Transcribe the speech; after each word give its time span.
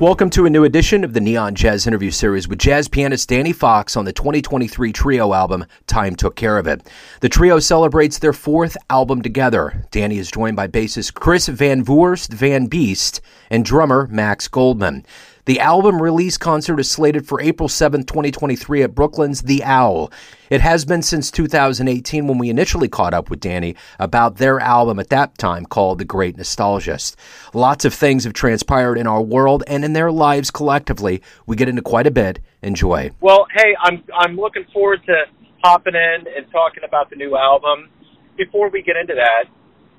Welcome 0.00 0.30
to 0.30 0.46
a 0.46 0.50
new 0.50 0.64
edition 0.64 1.04
of 1.04 1.12
the 1.12 1.20
Neon 1.20 1.54
Jazz 1.54 1.86
interview 1.86 2.10
series 2.10 2.48
with 2.48 2.58
jazz 2.58 2.88
pianist 2.88 3.28
Danny 3.28 3.52
Fox 3.52 3.94
on 3.94 4.06
the 4.06 4.12
2023 4.14 4.90
trio 4.90 5.34
album 5.34 5.66
Time 5.86 6.16
Took 6.16 6.34
Care 6.34 6.56
of 6.56 6.66
It. 6.66 6.88
The 7.20 7.28
trio 7.28 7.58
celebrates 7.58 8.18
their 8.18 8.32
fourth 8.32 8.74
album 8.88 9.20
together. 9.20 9.84
Danny 9.90 10.16
is 10.16 10.30
joined 10.30 10.56
by 10.56 10.68
bassist 10.68 11.12
Chris 11.12 11.46
Van 11.46 11.84
Voorst 11.84 12.32
Van 12.32 12.68
Beest 12.68 13.20
and 13.50 13.66
drummer 13.66 14.08
Max 14.10 14.48
Goldman. 14.48 15.04
The 15.44 15.58
album 15.58 16.00
release 16.00 16.38
concert 16.38 16.78
is 16.78 16.88
slated 16.88 17.26
for 17.26 17.40
April 17.40 17.68
7, 17.68 18.04
2023 18.04 18.84
at 18.84 18.94
Brooklyn's 18.94 19.42
The 19.42 19.64
Owl. 19.64 20.12
It 20.50 20.60
has 20.60 20.84
been 20.84 21.02
since 21.02 21.32
2018 21.32 22.28
when 22.28 22.38
we 22.38 22.48
initially 22.48 22.88
caught 22.88 23.12
up 23.12 23.28
with 23.28 23.40
Danny 23.40 23.74
about 23.98 24.36
their 24.36 24.60
album 24.60 25.00
at 25.00 25.08
that 25.08 25.36
time 25.38 25.66
called 25.66 25.98
The 25.98 26.04
Great 26.04 26.36
Nostalgist. 26.36 27.16
Lots 27.54 27.84
of 27.84 27.92
things 27.92 28.22
have 28.22 28.34
transpired 28.34 28.96
in 28.96 29.08
our 29.08 29.20
world 29.20 29.64
and 29.66 29.84
in 29.84 29.94
their 29.94 30.12
lives 30.12 30.52
collectively. 30.52 31.20
We 31.44 31.56
get 31.56 31.68
into 31.68 31.82
quite 31.82 32.06
a 32.06 32.12
bit. 32.12 32.38
Enjoy. 32.62 33.10
Well, 33.20 33.48
hey, 33.52 33.74
I'm 33.80 34.04
I'm 34.16 34.36
looking 34.36 34.64
forward 34.72 35.00
to 35.06 35.24
hopping 35.64 35.96
in 35.96 36.26
and 36.36 36.48
talking 36.52 36.84
about 36.84 37.10
the 37.10 37.16
new 37.16 37.36
album. 37.36 37.88
Before 38.36 38.70
we 38.70 38.80
get 38.82 38.96
into 38.96 39.14
that, 39.14 39.46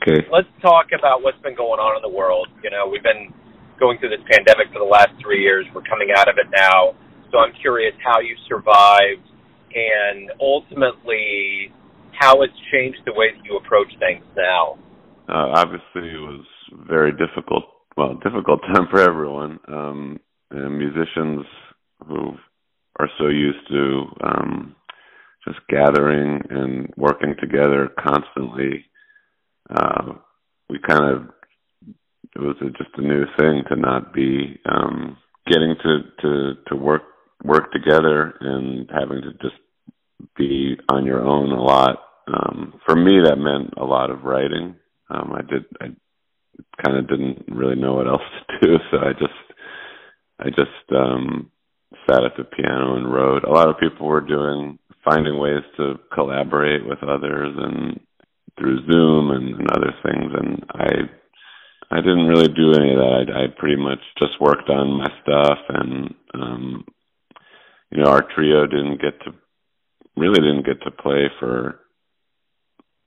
okay. 0.02 0.26
let's 0.32 0.48
talk 0.62 0.94
about 0.98 1.22
what's 1.22 1.42
been 1.42 1.56
going 1.56 1.82
on 1.82 1.98
in 1.98 2.02
the 2.02 2.16
world. 2.18 2.48
You 2.64 2.70
know, 2.70 2.88
we've 2.88 3.04
been 3.04 3.34
going 3.84 4.00
through 4.00 4.16
this 4.16 4.23
pandemic 4.32 4.72
for 4.72 4.80
the 4.80 4.88
last 4.90 5.12
three 5.22 5.44
years. 5.44 5.66
We're 5.76 5.84
coming 5.84 6.08
out 6.16 6.30
of 6.30 6.38
it 6.38 6.48
now. 6.55 6.96
So 7.32 7.40
I'm 7.40 7.52
curious 7.60 7.94
how 8.00 8.22
you 8.22 8.34
survived 8.48 9.28
and 9.76 10.32
ultimately 10.40 11.73
how 12.18 12.44
it's 12.44 12.54
changed 12.72 13.00
the 13.06 13.12
way 13.12 13.36
that 13.36 13.44
you 13.44 13.58
approach 13.58 13.90
things 14.00 14.23
now. 14.38 14.78
Uh, 15.28 15.52
obviously, 15.59 16.16
it 16.16 16.22
was 16.23 16.45
very 16.88 17.11
difficult. 17.11 17.66
Well, 17.98 18.14
difficult 18.23 18.61
time 18.73 18.88
for 18.89 19.02
everyone. 19.02 19.59
Um, 19.67 20.20
and 20.52 20.78
musicians 20.78 21.45
who 22.08 22.38
are 23.00 23.09
so 23.17 23.28
used 23.28 23.67
to 23.67 24.04
um, 24.23 24.76
just 25.45 25.59
gathering 25.67 26.42
and 26.50 26.94
working 26.95 27.36
together 27.38 27.89
constantly. 28.00 28.86
Uh, 29.70 30.14
we 30.70 30.80
kind 30.88 31.04
of 31.04 31.28
it 32.36 32.42
was 32.42 32.56
a, 32.62 32.70
just 32.72 32.98
a 32.98 33.02
new 33.02 33.26
thing 33.38 33.64
to 33.70 33.76
not 33.76 34.14
be 34.14 34.59
um, 34.66 35.17
getting 35.48 35.76
to 35.84 36.00
to 36.22 36.53
to 36.67 36.76
work 36.76 37.03
work 37.44 37.72
together 37.72 38.34
and 38.39 38.89
having 38.92 39.22
to 39.22 39.31
just 39.42 39.56
be 40.38 40.76
on 40.89 41.06
your 41.06 41.22
own 41.22 41.52
a 41.52 41.61
lot. 41.61 41.98
Um, 42.28 42.80
for 42.86 42.95
me, 42.95 43.20
that 43.23 43.38
meant 43.38 43.73
a 43.78 43.86
lot 43.86 44.09
of 44.09 44.23
writing. 44.23 44.76
Um, 45.09 45.34
I 45.34 45.42
did 45.42 45.66
I 45.81 45.88
kind 46.84 46.98
of 46.98 47.08
didn't 47.08 47.45
really 47.50 47.76
know 47.76 47.95
what 47.95 48.08
else 48.08 48.22
to 48.50 48.67
do, 48.67 48.78
so 48.92 48.98
I 48.98 49.14
just 49.14 49.34
I 50.39 50.45
just 50.50 50.92
um, 50.95 51.52
sat 52.09 52.23
at 52.23 52.36
the 52.38 52.44
piano 52.44 52.95
and 52.95 53.14
wrote. 53.14 53.44
A 53.44 53.52
lot 53.52 53.70
of 53.70 53.80
people 53.80 54.08
were 54.08 54.22
doing 54.22 54.80
finding 55.04 55.38
ways 55.38 55.64
to 55.78 55.95
collaborate 56.14 56.88
with 56.88 57.04
others 57.04 57.54
and 57.58 58.00
through 58.58 58.86
Zoom 58.92 59.31
and, 59.31 59.56
and 59.59 59.72
other 59.72 59.94
things, 60.04 60.31
and 60.34 60.66
I 60.73 61.09
I 61.94 61.97
didn't 61.97 62.25
really 62.27 62.47
do 62.47 62.73
any 62.73 62.91
of 62.91 62.97
that. 62.97 63.25
I, 63.36 63.44
I 63.44 63.47
pretty 63.55 63.75
much 63.75 63.99
just 64.19 64.41
worked 64.41 64.67
on 64.67 64.97
my 64.97 65.09
stuff, 65.22 65.59
and 65.69 66.16
um, 66.33 66.86
you 67.91 68.02
know, 68.03 68.09
our 68.09 68.23
trio 68.33 68.66
didn't 68.66 68.99
get 68.99 69.19
to 69.22 69.31
really 70.17 70.39
didn't 70.39 70.66
get 70.66 70.81
to 70.81 70.91
play 70.91 71.27
for 71.39 71.81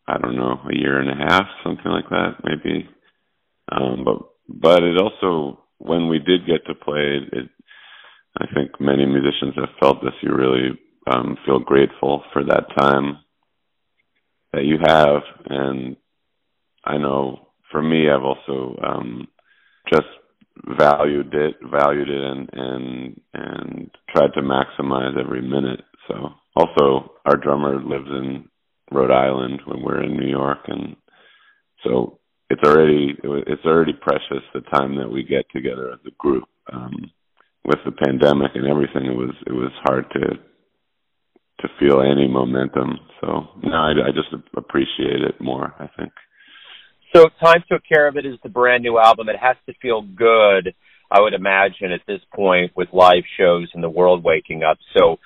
I 0.07 0.19
don't 0.19 0.37
know 0.37 0.61
a 0.71 0.77
year 0.77 1.01
and 1.01 1.11
a 1.11 1.17
half, 1.17 1.47
something 1.65 1.91
like 1.91 2.09
that, 2.11 2.37
maybe. 2.45 2.89
Um, 3.73 4.05
but 4.05 4.19
but 4.49 4.85
it 4.85 4.97
also 5.01 5.65
when 5.79 6.09
we 6.09 6.21
did 6.21 6.47
get 6.47 6.65
to 6.67 6.75
play, 6.77 7.19
it 7.33 7.49
I 8.41 8.47
think 8.55 8.81
many 8.81 9.05
musicians 9.05 9.55
have 9.57 9.81
felt 9.81 10.01
this. 10.01 10.15
You 10.23 10.33
really 10.33 10.79
um, 11.11 11.37
feel 11.45 11.59
grateful 11.59 12.23
for 12.33 12.45
that 12.45 12.67
time 12.79 13.19
that 14.53 14.65
you 14.65 14.79
have, 14.81 15.23
and 15.47 15.97
I 16.85 16.99
know 16.99 17.46
for 17.77 17.83
me, 17.83 18.09
I've 18.09 18.23
also 18.23 18.75
um, 18.83 19.29
just 19.93 20.07
valued 20.79 21.35
it, 21.35 21.57
valued 21.71 22.09
it, 22.09 22.23
and 22.23 22.49
and 22.55 23.21
and 23.35 23.91
tried 24.09 24.33
to 24.33 24.41
maximize 24.41 25.21
every 25.21 25.43
minute. 25.43 25.83
So, 26.09 26.31
also, 26.57 27.13
our 27.27 27.37
drummer 27.37 27.79
lives 27.79 28.09
in 28.09 28.49
Rhode 28.91 29.11
Island 29.11 29.61
when 29.67 29.83
we're 29.83 30.03
in 30.05 30.17
New 30.17 30.27
York, 30.27 30.61
and 30.69 30.97
so 31.85 32.19
it's 32.49 32.63
already 32.65 33.15
it's 33.23 33.67
already 33.67 33.93
precious 33.93 34.43
the 34.55 34.63
time 34.63 34.97
that 34.97 35.13
we 35.13 35.23
get 35.23 35.45
together 35.55 35.93
as 35.93 36.01
a 36.07 36.17
group. 36.17 36.45
Um, 36.73 37.11
with 37.67 37.81
the 37.85 37.93
pandemic 37.93 38.53
and 38.55 38.67
everything, 38.67 39.05
it 39.05 39.17
was 39.17 39.35
it 39.47 39.53
was 39.53 39.73
hard 39.85 40.07
to 40.13 40.21
to 41.61 41.69
feel 41.79 42.01
any 42.01 42.27
momentum. 42.27 43.01
So 43.21 43.49
no, 43.63 43.77
I, 43.77 43.91
I 43.91 44.13
just 44.15 44.33
appreciate 44.57 45.21
it 45.21 45.39
more. 45.43 45.75
I 45.79 45.91
think. 45.99 46.13
So 47.15 47.29
Time 47.41 47.63
Took 47.71 47.83
Care 47.87 48.09
of 48.09 48.17
It 48.17 48.27
is 48.27 48.39
the 48.43 48.49
brand 48.49 48.83
new 48.83 48.99
album. 48.99 49.29
It 49.29 49.37
has 49.41 49.57
to 49.67 49.75
feel 49.81 50.03
good, 50.03 50.75
I 51.11 51.21
would 51.21 51.35
imagine, 51.35 51.93
at 51.93 52.01
this 52.07 52.21
point 52.35 52.73
with 52.77 52.89
live 52.93 53.25
shows 53.39 53.69
and 53.75 53.83
the 53.83 53.91
world 53.91 54.25
waking 54.25 54.63
up. 54.63 54.79
So 54.97 55.19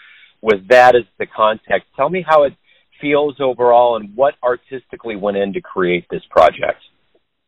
with 0.42 0.68
that 0.68 0.94
as 0.94 1.04
the 1.18 1.26
context, 1.26 1.88
tell 1.96 2.08
me 2.08 2.24
how 2.26 2.44
it 2.44 2.54
feels 3.00 3.36
overall 3.40 3.96
and 3.96 4.14
what 4.14 4.34
artistically 4.42 5.16
went 5.16 5.36
in 5.36 5.52
to 5.54 5.60
create 5.60 6.04
this 6.10 6.22
project. 6.30 6.80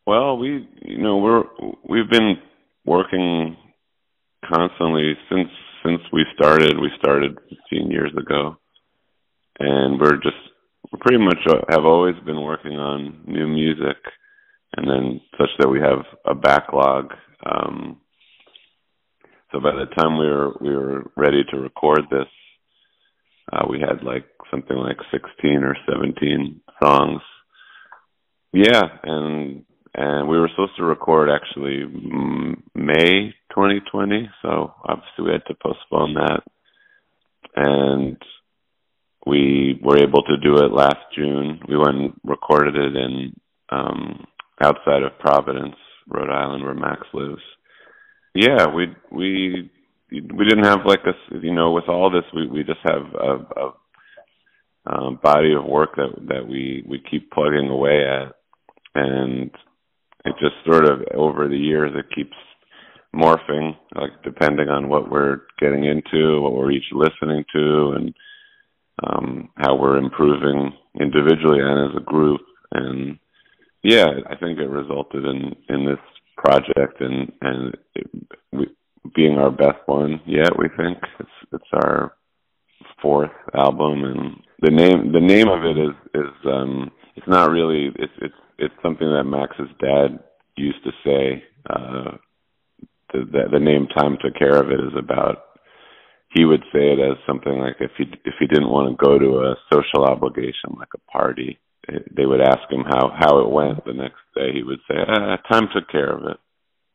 Well, 0.06 0.38
we 0.38 0.68
you 0.80 0.98
know, 0.98 1.18
we're 1.18 1.44
we've 1.88 2.10
been 2.10 2.36
working 2.84 3.56
constantly 4.44 5.12
since 5.30 5.48
since 5.84 6.00
we 6.12 6.24
started. 6.34 6.78
We 6.80 6.90
started 6.98 7.38
15 7.70 7.90
years 7.90 8.12
ago. 8.18 8.56
And 9.58 10.00
we're 10.00 10.16
just 10.16 10.36
pretty 11.00 11.22
much 11.22 11.38
have 11.68 11.84
always 11.84 12.16
been 12.24 12.42
working 12.42 12.72
on 12.72 13.22
new 13.26 13.46
music 13.46 13.96
and 14.76 14.88
then 14.88 15.20
such 15.38 15.50
that 15.58 15.68
we 15.68 15.80
have 15.80 16.04
a 16.24 16.34
backlog. 16.34 17.12
Um, 17.44 18.00
so 19.50 19.60
by 19.60 19.72
the 19.72 19.86
time 19.96 20.18
we 20.18 20.26
were 20.26 20.52
we 20.60 20.74
were 20.74 21.10
ready 21.16 21.42
to 21.50 21.58
record 21.58 22.02
this, 22.10 22.28
uh, 23.52 23.66
we 23.68 23.80
had 23.80 24.02
like 24.02 24.24
something 24.50 24.76
like 24.76 24.96
16 25.10 25.62
or 25.62 25.76
17 25.88 26.60
songs. 26.82 27.20
Yeah, 28.52 28.82
and 29.02 29.64
and 29.94 30.28
we 30.28 30.38
were 30.38 30.48
supposed 30.48 30.76
to 30.78 30.84
record 30.84 31.28
actually 31.28 31.84
May 32.74 33.34
2020, 33.50 34.30
so 34.40 34.74
obviously 34.84 35.24
we 35.24 35.32
had 35.32 35.44
to 35.48 35.54
postpone 35.62 36.14
that. 36.14 36.40
And 37.54 38.16
we 39.26 39.78
were 39.82 39.98
able 39.98 40.22
to 40.22 40.38
do 40.38 40.56
it 40.56 40.72
last 40.72 40.96
June. 41.14 41.60
We 41.68 41.76
went 41.76 41.96
and 41.96 42.12
recorded 42.24 42.74
it 42.74 42.96
in 42.96 43.34
um 43.70 44.26
outside 44.62 45.02
of 45.02 45.18
Providence, 45.18 45.76
Rhode 46.08 46.30
Island, 46.30 46.64
where 46.64 46.74
Max 46.74 47.02
lives. 47.12 47.42
Yeah, 48.34 48.66
we 48.74 48.86
we 49.10 49.70
we 50.10 50.44
didn't 50.44 50.64
have 50.64 50.80
like 50.86 51.04
a 51.06 51.38
you 51.40 51.52
know 51.52 51.72
with 51.72 51.88
all 51.88 52.10
this 52.10 52.24
we 52.34 52.46
we 52.46 52.62
just 52.62 52.80
have 52.84 53.02
a, 53.14 53.60
a 53.60 53.72
um, 54.84 55.18
body 55.22 55.54
of 55.54 55.64
work 55.64 55.96
that 55.96 56.10
that 56.28 56.46
we 56.46 56.84
we 56.88 57.02
keep 57.10 57.30
plugging 57.30 57.68
away 57.68 58.04
at, 58.04 58.34
and 58.94 59.50
it 60.24 60.34
just 60.40 60.54
sort 60.64 60.84
of 60.84 61.00
over 61.14 61.48
the 61.48 61.56
years 61.56 61.92
it 61.94 62.14
keeps 62.14 62.36
morphing 63.14 63.76
like 63.94 64.10
depending 64.24 64.68
on 64.68 64.88
what 64.88 65.10
we're 65.10 65.40
getting 65.60 65.84
into, 65.84 66.40
what 66.40 66.54
we're 66.54 66.70
each 66.70 66.90
listening 66.92 67.44
to, 67.54 67.92
and 67.96 68.14
um, 69.04 69.50
how 69.56 69.76
we're 69.76 69.98
improving 69.98 70.72
individually 71.00 71.60
and 71.60 71.90
as 71.90 71.96
a 71.96 72.04
group, 72.04 72.40
and 72.72 73.18
yeah, 73.82 74.06
I 74.28 74.36
think 74.36 74.58
it 74.58 74.68
resulted 74.68 75.24
in 75.24 75.56
in 75.68 75.86
this 75.86 75.98
project 76.36 77.00
and 77.00 77.32
and 77.40 77.76
it, 77.94 78.10
we, 78.52 78.66
being 79.14 79.38
our 79.38 79.50
best 79.50 79.78
one 79.86 80.20
yet. 80.26 80.56
We 80.56 80.68
think 80.76 80.98
it's 81.18 81.30
it's 81.52 81.70
our 81.72 82.14
fourth 83.00 83.30
album, 83.54 84.04
and 84.04 84.42
the 84.60 84.70
name 84.70 85.12
the 85.12 85.20
name 85.20 85.48
of 85.48 85.64
it 85.64 85.78
is 85.78 85.94
is 86.14 86.32
um 86.46 86.90
it's 87.16 87.28
not 87.28 87.50
really 87.50 87.90
it's 87.96 88.12
it's 88.20 88.34
it's 88.58 88.74
something 88.82 89.08
that 89.08 89.24
Max's 89.24 89.70
dad 89.80 90.20
used 90.56 90.82
to 90.84 90.92
say. 91.04 91.44
Uh, 91.68 92.16
the, 93.12 93.24
the 93.30 93.42
the 93.52 93.60
name 93.60 93.86
"Time 93.88 94.16
Took 94.22 94.34
Care 94.36 94.56
of 94.56 94.70
It" 94.70 94.80
is 94.80 94.96
about. 94.96 95.44
He 96.34 96.46
would 96.46 96.62
say 96.72 96.92
it 96.92 96.98
as 96.98 97.18
something 97.26 97.58
like 97.58 97.76
if 97.80 97.90
he 97.98 98.04
if 98.24 98.34
he 98.40 98.46
didn't 98.46 98.70
want 98.70 98.88
to 98.88 99.04
go 99.04 99.18
to 99.18 99.40
a 99.40 99.56
social 99.70 100.04
obligation 100.04 100.72
like 100.78 100.88
a 100.94 101.10
party, 101.10 101.58
they 101.88 102.26
would 102.26 102.40
ask 102.40 102.70
him 102.70 102.84
how 102.84 103.12
how 103.18 103.38
it 103.40 103.50
went. 103.50 103.84
The 103.84 103.92
next 103.92 104.20
day 104.34 104.52
he 104.52 104.62
would 104.62 104.80
say 104.88 104.96
ah, 104.98 105.36
time 105.50 105.68
took 105.74 105.88
care 105.90 106.10
of 106.10 106.24
it. 106.24 106.36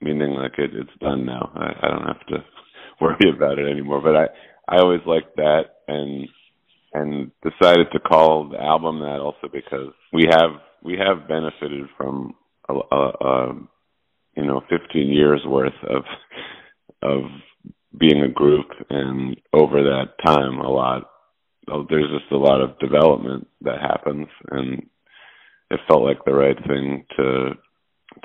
Meaning 0.02 0.32
like 0.32 0.58
it 0.58 0.72
it's 0.74 1.00
done 1.00 1.26
now. 1.26 1.52
I 1.56 1.88
i 1.88 1.90
don't 1.90 2.08
have 2.08 2.26
to 2.28 2.44
worry 3.02 3.30
about 3.36 3.60
it 3.60 3.70
anymore. 3.70 4.02
But 4.02 4.16
i 4.16 4.76
i 4.76 4.80
always 4.80 5.02
liked 5.06 5.36
that 5.38 5.64
and 5.88 6.28
and 6.94 7.32
decided 7.44 7.88
to 7.92 8.00
call 8.00 8.50
the 8.50 8.62
album 8.62 9.00
that 9.00 9.20
also 9.20 9.48
because 9.52 9.94
we 10.14 10.26
have 10.32 10.52
we 10.84 10.98
have 10.98 11.28
benefited 11.28 11.88
from 11.98 12.34
a, 12.70 12.74
a, 12.74 13.10
a 13.22 13.56
you 14.36 14.46
know 14.46 14.62
15 14.70 15.10
years 15.10 15.42
worth 15.46 15.74
of 15.90 16.04
of 17.02 17.24
being 18.00 18.22
a 18.22 18.30
group 18.30 18.68
and 18.90 19.38
over 19.54 19.84
that 19.84 20.14
time 20.26 20.60
a 20.60 20.70
lot 20.70 21.10
there's 21.90 22.10
just 22.10 22.32
a 22.32 22.38
lot 22.38 22.62
of 22.62 22.80
development 22.80 23.48
that 23.62 23.80
happens 23.80 24.28
and 24.52 24.84
it 25.70 25.80
felt 25.88 26.04
like 26.04 26.24
the 26.26 26.34
right 26.34 26.58
thing 26.68 27.06
to 27.16 27.52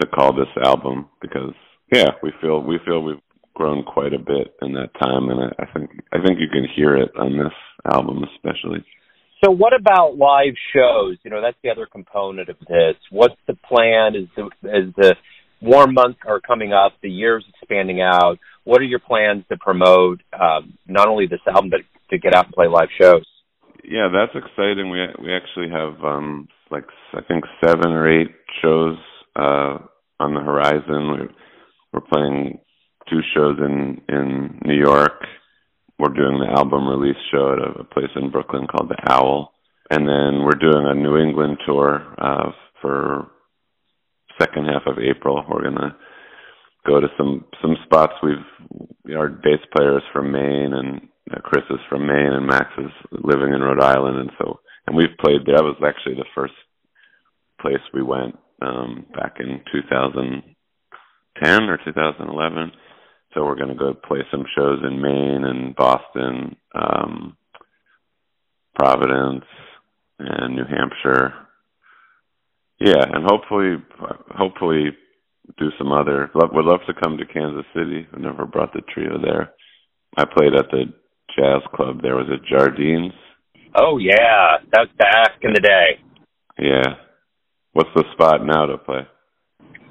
to 0.01 0.07
call 0.07 0.33
this 0.33 0.65
album 0.65 1.09
because 1.21 1.55
yeah 1.93 2.11
we 2.23 2.33
feel 2.41 2.63
we 2.63 2.79
feel 2.85 3.03
we've 3.03 3.17
grown 3.55 3.85
quite 3.85 4.15
a 4.15 4.19
bit 4.19 4.55
in 4.63 4.73
that 4.73 4.91
time 5.01 5.29
and 5.29 5.41
I, 5.41 5.63
I 5.63 5.73
think 5.73 5.91
I 6.13 6.25
think 6.25 6.39
you 6.41 6.49
can 6.49 6.67
hear 6.75 6.97
it 6.97 7.11
on 7.19 7.37
this 7.37 7.53
album 7.93 8.25
especially 8.35 8.85
so 9.45 9.51
what 9.51 9.73
about 9.73 10.17
live 10.17 10.55
shows? 10.73 11.19
You 11.25 11.31
know, 11.33 11.43
that's 11.43 11.57
the 11.65 11.71
other 11.71 11.87
component 11.87 12.49
of 12.49 12.57
this. 12.61 12.95
What's 13.11 13.35
the 13.49 13.55
plan 13.55 14.15
as 14.15 14.29
the, 14.37 14.45
as 14.69 14.95
the 14.97 15.17
warm 15.61 15.95
months 15.95 16.21
are 16.27 16.41
coming 16.41 16.73
up, 16.73 16.93
the 17.03 17.11
year's 17.11 17.45
expanding 17.49 18.01
out? 18.01 18.39
What 18.63 18.81
are 18.81 18.85
your 18.85 19.01
plans 19.01 19.45
to 19.51 19.57
promote 19.57 20.21
um, 20.33 20.79
not 20.87 21.09
only 21.09 21.27
this 21.27 21.41
album 21.49 21.71
but 21.71 21.81
to 22.11 22.19
get 22.19 22.37
out 22.37 22.47
and 22.47 22.55
play 22.55 22.69
live 22.69 22.89
shows? 23.01 23.27
Yeah, 23.85 24.09
that's 24.13 24.35
exciting. 24.35 24.91
We 24.91 25.07
we 25.23 25.35
actually 25.35 25.71
have 25.71 26.03
um 26.05 26.49
like 26.71 26.85
I 27.15 27.21
think 27.23 27.45
seven 27.65 27.93
or 27.93 28.09
eight 28.09 28.31
shows 28.63 28.97
uh 29.37 29.79
on 30.21 30.35
the 30.35 30.41
horizon. 30.41 31.11
We're 31.11 31.29
we're 31.93 32.09
playing 32.13 32.61
two 33.11 33.21
shows 33.35 33.59
in 33.59 34.01
in 34.09 34.61
New 34.65 34.79
York 34.79 35.23
we're 36.03 36.09
doing 36.09 36.41
the 36.41 36.53
album 36.53 36.89
release 36.89 37.21
show 37.31 37.53
at 37.53 37.81
a, 37.81 37.85
place 37.85 38.11
in 38.17 38.31
Brooklyn 38.31 38.67
called 38.67 38.91
the 38.91 38.99
Owl, 39.09 39.53
and 39.89 40.09
then 40.09 40.45
we're 40.45 40.59
doing 40.59 40.85
a 40.85 40.95
New 40.95 41.17
England 41.17 41.59
tour 41.65 42.03
uh, 42.19 42.51
for 42.81 43.29
second 44.41 44.67
half 44.67 44.83
of 44.87 44.99
April. 44.99 45.45
We're 45.49 45.63
gonna 45.63 45.97
go 46.85 46.99
to 46.99 47.07
some 47.17 47.45
some 47.63 47.77
spots. 47.85 48.15
We've 48.21 49.15
our 49.17 49.29
bass 49.29 49.61
player 49.77 49.99
is 49.99 50.05
from 50.13 50.33
Maine, 50.33 50.73
and 50.75 51.09
uh, 51.33 51.41
Chris 51.43 51.65
is 51.71 51.81
from 51.89 52.07
Maine, 52.07 52.33
and 52.33 52.47
Max 52.47 52.67
is 52.79 52.93
living 53.11 53.55
in 53.55 53.61
Rhode 53.61 53.83
Island, 53.83 54.19
and 54.19 54.31
so 54.39 54.61
and 54.87 54.97
we've 54.97 55.17
played 55.21 55.47
there. 55.47 55.57
That 55.57 55.65
was 55.65 55.77
actually 55.87 56.17
the 56.17 56.27
first 56.35 56.55
place 57.61 57.81
we 57.95 58.03
went 58.03 58.37
um, 58.61 59.07
back 59.15 59.37
in 59.41 59.61
2010 59.73 61.63
or 61.69 61.79
2011 61.85 62.73
so 63.35 63.45
we're 63.45 63.57
going 63.57 63.69
to 63.69 63.75
go 63.75 63.95
play 63.95 64.21
some 64.31 64.45
shows 64.57 64.81
in 64.85 65.01
Maine 65.01 65.45
and 65.45 65.75
Boston, 65.75 66.57
um, 66.75 67.37
Providence, 68.75 69.45
and 70.19 70.55
New 70.55 70.65
Hampshire. 70.65 71.35
Yeah, 72.79 73.03
and 73.03 73.25
hopefully, 73.27 73.77
hopefully, 74.37 74.91
do 75.59 75.71
some 75.79 75.93
other. 75.93 76.31
Love, 76.35 76.51
would 76.53 76.65
love 76.65 76.81
to 76.87 76.95
come 77.01 77.17
to 77.17 77.25
Kansas 77.25 77.65
City. 77.75 78.07
I 78.13 78.19
never 78.19 78.45
brought 78.45 78.73
the 78.73 78.83
trio 78.93 79.19
there. 79.23 79.53
I 80.17 80.25
played 80.25 80.55
at 80.55 80.71
the 80.71 80.93
jazz 81.37 81.63
club. 81.75 82.03
There 82.03 82.17
was 82.17 82.29
a 82.29 82.39
Jardines. 82.49 83.13
Oh 83.75 83.99
yeah, 83.99 84.59
that's 84.73 84.91
back 84.99 85.39
in 85.43 85.53
the 85.55 85.61
day. 85.61 85.99
Yeah. 86.59 86.95
What's 87.73 87.91
the 87.95 88.05
spot 88.13 88.45
now 88.45 88.67
to 88.67 88.77
play? 88.77 89.07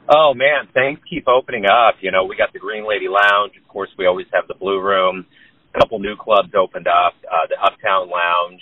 Oh 0.07 0.33
man, 0.35 0.67
things 0.73 0.99
keep 1.09 1.27
opening 1.27 1.65
up. 1.65 1.95
You 2.01 2.11
know, 2.11 2.25
we 2.25 2.35
got 2.37 2.53
the 2.53 2.59
Green 2.59 2.87
Lady 2.87 3.07
Lounge. 3.07 3.53
Of 3.61 3.67
course, 3.67 3.89
we 3.97 4.05
always 4.05 4.27
have 4.33 4.47
the 4.47 4.55
Blue 4.55 4.79
Room. 4.79 5.25
A 5.73 5.79
couple 5.79 5.99
new 5.99 6.15
clubs 6.19 6.49
opened 6.53 6.87
up. 6.87 7.13
Uh, 7.23 7.47
the 7.49 7.55
Uptown 7.57 8.09
Lounge 8.09 8.61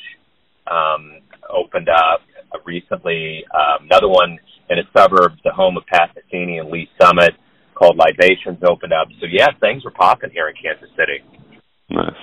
um, 0.70 1.22
opened 1.50 1.90
up 1.90 2.22
recently. 2.66 3.44
Um, 3.54 3.88
another 3.90 4.08
one 4.08 4.38
in 4.70 4.78
the 4.78 4.84
suburbs, 4.96 5.42
the 5.44 5.52
home 5.52 5.76
of 5.76 5.86
Pat 5.88 6.16
Metheny 6.16 6.60
and 6.60 6.70
Lee's 6.70 6.88
Summit, 7.02 7.34
called 7.74 7.98
Libations, 7.98 8.60
opened 8.64 8.94
up. 8.94 9.08
So 9.20 9.26
yeah, 9.30 9.48
things 9.60 9.84
are 9.86 9.92
popping 9.92 10.30
here 10.32 10.48
in 10.48 10.56
Kansas 10.62 10.90
City. 10.96 11.26
Nice. 11.90 12.14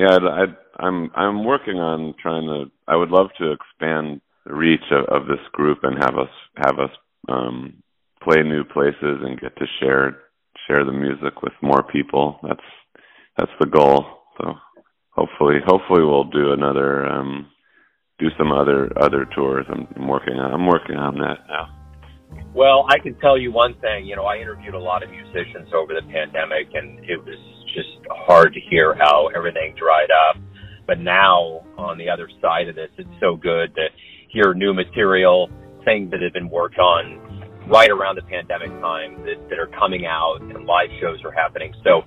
Yeah, 0.00 0.16
I, 0.16 0.44
I, 0.44 0.86
I'm 0.86 1.10
I'm 1.14 1.44
working 1.44 1.76
on 1.76 2.14
trying 2.22 2.46
to. 2.46 2.70
I 2.88 2.96
would 2.96 3.10
love 3.10 3.26
to 3.38 3.52
expand 3.52 4.22
the 4.46 4.54
reach 4.54 4.84
of, 4.90 5.04
of 5.14 5.28
this 5.28 5.44
group 5.52 5.80
and 5.82 6.02
have 6.02 6.14
us 6.16 6.30
have 6.56 6.78
us 6.78 6.90
um, 7.28 7.82
play 8.22 8.42
new 8.42 8.64
places 8.64 9.20
and 9.20 9.38
get 9.38 9.54
to 9.58 9.66
share 9.78 10.16
share 10.66 10.86
the 10.86 10.92
music 10.92 11.42
with 11.42 11.52
more 11.60 11.82
people. 11.82 12.40
That's 12.42 12.64
that's 13.36 13.52
the 13.60 13.66
goal. 13.66 14.06
So 14.38 14.54
hopefully 15.10 15.56
hopefully 15.66 16.02
we'll 16.02 16.30
do 16.30 16.52
another 16.52 17.04
um 17.04 17.50
do 18.18 18.28
some 18.38 18.52
other 18.52 18.90
other 18.98 19.26
tours. 19.36 19.66
I'm, 19.68 19.86
I'm 19.96 20.08
working 20.08 20.38
on 20.38 20.54
I'm 20.54 20.66
working 20.66 20.96
on 20.96 21.16
that 21.18 21.44
now. 21.46 21.76
Well, 22.54 22.86
I 22.88 22.98
can 22.98 23.18
tell 23.20 23.36
you 23.36 23.52
one 23.52 23.74
thing. 23.80 24.06
You 24.06 24.16
know, 24.16 24.24
I 24.24 24.36
interviewed 24.36 24.74
a 24.74 24.78
lot 24.78 25.02
of 25.02 25.10
musicians 25.10 25.68
over 25.74 25.92
the 25.92 26.06
pandemic, 26.10 26.72
and 26.72 27.04
it 27.04 27.18
was 27.18 27.59
just 27.74 27.88
hard 28.10 28.54
to 28.54 28.60
hear 28.60 28.94
how 28.94 29.28
everything 29.34 29.74
dried 29.76 30.10
up. 30.10 30.40
But 30.86 30.98
now, 30.98 31.64
on 31.78 31.98
the 31.98 32.08
other 32.08 32.28
side 32.40 32.68
of 32.68 32.74
this, 32.74 32.90
it's 32.98 33.08
so 33.20 33.36
good 33.36 33.74
to 33.76 33.88
hear 34.28 34.54
new 34.54 34.74
material, 34.74 35.48
things 35.84 36.10
that 36.10 36.20
have 36.20 36.32
been 36.32 36.50
worked 36.50 36.78
on 36.78 37.26
right 37.68 37.90
around 37.90 38.16
the 38.16 38.22
pandemic 38.22 38.70
time 38.80 39.22
that, 39.24 39.48
that 39.48 39.58
are 39.58 39.68
coming 39.78 40.04
out 40.04 40.38
and 40.40 40.66
live 40.66 40.88
shows 41.00 41.22
are 41.24 41.30
happening. 41.30 41.72
So 41.84 42.02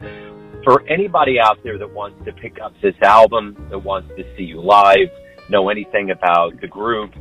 for 0.63 0.85
anybody 0.89 1.39
out 1.39 1.57
there 1.63 1.77
that 1.77 1.93
wants 1.93 2.23
to 2.25 2.33
pick 2.33 2.57
up 2.61 2.73
this 2.81 2.95
album, 3.01 3.67
that 3.69 3.79
wants 3.79 4.09
to 4.17 4.23
see 4.35 4.43
you 4.43 4.61
live, 4.61 5.07
know 5.49 5.69
anything 5.69 6.11
about 6.11 6.59
the 6.59 6.67
group 6.67 7.13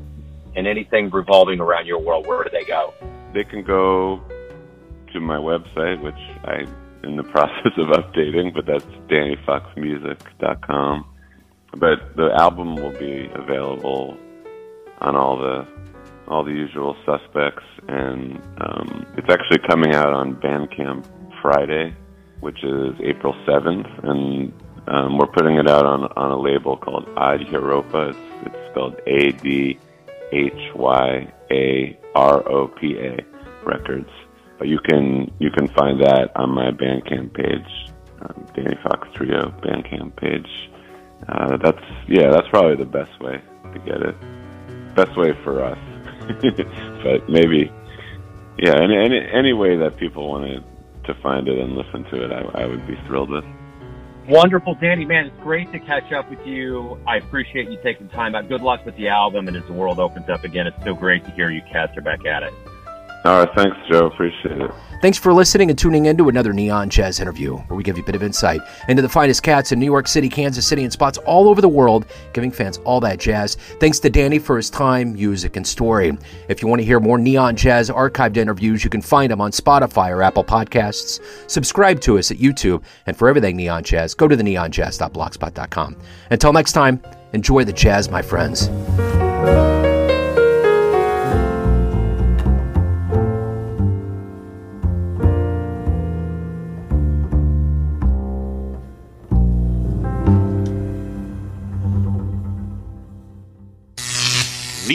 and 0.56 0.67
anything 0.67 1.11
revolving 1.11 1.61
around 1.61 1.87
your 1.87 2.00
world, 2.00 2.27
where 2.27 2.43
do 2.44 2.50
they 2.50 2.65
go? 2.65 2.93
They 3.33 3.44
can 3.44 3.62
go 3.62 4.21
to 5.12 5.21
my 5.21 5.37
website, 5.37 6.03
which 6.03 6.15
I'm 6.44 6.81
in 7.04 7.16
the 7.16 7.22
process 7.34 7.72
of 7.76 7.88
updating, 7.88 8.52
but 8.54 8.66
that's 8.66 8.84
dannyfoxmusic.com. 9.08 11.04
But 11.72 12.16
the 12.16 12.31
album 12.38 12.76
will 12.76 12.99
be 12.99 13.31
available 13.34 14.19
on 15.00 15.16
all 15.16 15.38
the 15.38 15.66
all 16.28 16.44
the 16.44 16.52
usual 16.52 16.96
suspects, 17.04 17.64
and 17.88 18.40
um, 18.60 19.06
it's 19.16 19.28
actually 19.28 19.58
coming 19.69 19.94
out 19.94 20.12
on 20.12 20.37
Bandcamp 20.37 21.04
Friday, 21.43 21.94
which 22.40 22.62
is 22.62 22.94
April 23.02 23.34
7th, 23.46 24.08
and 24.08 24.52
um, 24.87 25.19
we're 25.19 25.26
putting 25.26 25.56
it 25.56 25.69
out 25.69 25.84
on 25.87 26.05
on 26.16 26.31
a 26.31 26.38
label 26.38 26.76
called 26.76 27.06
Adhyaropa. 27.16 28.10
It's, 28.10 28.19
it's 28.46 28.70
spelled 28.70 29.00
A 29.06 29.32
D 29.32 29.78
H 30.32 30.75
Y 30.75 31.32
A 31.50 31.98
R 32.15 32.48
O 32.48 32.69
P 32.69 32.98
A 32.98 33.24
Records. 33.65 34.10
But 34.62 34.69
you 34.69 34.78
can 34.78 35.28
you 35.40 35.50
can 35.50 35.66
find 35.74 36.00
that 36.02 36.31
on 36.36 36.50
my 36.50 36.70
Bandcamp 36.70 37.34
page, 37.34 37.90
um, 38.20 38.46
Danny 38.54 38.76
Fox 38.84 39.08
Trio 39.12 39.50
Bandcamp 39.60 40.14
page. 40.14 40.46
Uh, 41.28 41.56
that's 41.56 41.82
yeah, 42.06 42.31
that's 42.31 42.46
probably 42.48 42.76
the 42.76 42.88
best 42.88 43.10
way 43.20 43.42
to 43.72 43.78
get 43.81 44.00
it. 44.00 44.14
Best 44.94 45.19
way 45.19 45.32
for 45.42 45.64
us. 45.64 45.78
but 47.02 47.28
maybe, 47.28 47.72
yeah, 48.56 48.81
any, 48.81 48.96
any 48.96 49.26
any 49.34 49.52
way 49.52 49.76
that 49.76 49.96
people 49.96 50.31
wanted 50.31 50.62
to 51.06 51.14
find 51.24 51.48
it 51.48 51.58
and 51.58 51.74
listen 51.74 52.04
to 52.12 52.24
it, 52.24 52.31
I, 52.31 52.62
I 52.62 52.66
would 52.66 52.86
be 52.86 52.94
thrilled 53.08 53.31
with. 53.31 53.44
Wonderful, 54.28 54.76
Danny. 54.76 55.04
Man, 55.04 55.26
it's 55.26 55.42
great 55.42 55.72
to 55.72 55.81
catch 55.81 56.12
up 56.12 56.31
with 56.31 56.46
you. 56.46 57.00
I 57.04 57.16
appreciate 57.16 57.69
you 57.69 57.81
taking 57.82 58.08
time 58.10 58.36
out. 58.36 58.48
Good 58.48 58.62
luck 58.62 58.86
with 58.86 58.96
the 58.96 59.08
album, 59.08 59.48
and 59.48 59.56
as 59.56 59.64
the 59.64 59.72
world 59.72 59.98
opens 59.98 60.28
up 60.28 60.44
again, 60.44 60.69
it's 60.69 60.84
so 60.84 60.94
great 60.94 61.24
to 61.24 61.32
hear 61.32 61.50
you 61.50 61.62
cats 61.62 61.98
are 61.98 62.02
back 62.02 62.24
at 62.24 62.44
it. 62.44 62.54
All 63.24 63.38
right, 63.38 63.48
thanks, 63.55 63.76
Joe. 63.88 64.06
Appreciate 64.06 64.60
it. 64.60 64.70
Thanks 65.00 65.19
for 65.19 65.32
listening 65.32 65.69
and 65.70 65.79
tuning 65.79 66.06
in 66.06 66.17
to 66.17 66.29
another 66.29 66.52
Neon 66.52 66.88
Jazz 66.88 67.19
interview, 67.19 67.56
where 67.56 67.76
we 67.76 67.82
give 67.82 67.96
you 67.96 68.02
a 68.02 68.06
bit 68.06 68.14
of 68.14 68.22
insight 68.22 68.60
into 68.88 69.02
the 69.02 69.08
finest 69.08 69.43
cats 69.43 69.72
in 69.72 69.81
New 69.81 69.86
York 69.86 70.06
City, 70.06 70.29
Kansas 70.29 70.64
City, 70.67 70.84
and 70.84 70.93
spots 70.93 71.19
all 71.19 71.48
over 71.48 71.60
the 71.60 71.69
world, 71.69 72.06
giving 72.32 72.52
fans 72.52 72.79
all 72.79 73.00
that 73.00 73.19
jazz. 73.19 73.56
Thanks 73.81 73.98
to 74.00 74.10
Danny 74.10 74.38
for 74.38 74.56
his 74.56 74.70
time, 74.70 75.14
music, 75.14 75.56
and 75.56 75.67
story. 75.67 76.17
If 76.48 76.62
you 76.62 76.69
want 76.69 76.81
to 76.81 76.84
hear 76.84 77.00
more 77.00 77.19
Neon 77.19 77.56
Jazz 77.56 77.91
archived 77.91 78.36
interviews, 78.36 78.84
you 78.84 78.91
can 78.91 79.02
find 79.02 79.32
them 79.32 79.41
on 79.41 79.50
Spotify 79.50 80.10
or 80.10 80.22
Apple 80.22 80.44
Podcasts. 80.44 81.20
Subscribe 81.50 82.00
to 82.02 82.19
us 82.19 82.31
at 82.31 82.38
YouTube, 82.38 82.84
and 83.06 83.17
for 83.17 83.29
everything 83.29 83.56
Neon 83.56 83.82
Jazz, 83.82 84.14
go 84.14 84.29
to 84.29 84.36
the 84.36 84.44
neonjazz.blogspot.com. 84.44 85.96
Until 86.31 86.52
next 86.52 86.72
time, 86.72 87.02
enjoy 87.32 87.64
the 87.64 87.72
jazz, 87.72 88.08
my 88.08 88.22
friends. 88.22 88.69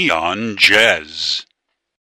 Neon 0.08 0.56
Jazz. 0.56 1.47